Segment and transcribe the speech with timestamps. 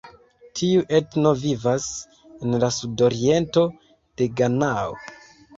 [0.59, 1.85] Tiu etno vivas
[2.31, 3.67] en la sudoriento
[4.23, 4.99] de Ganao.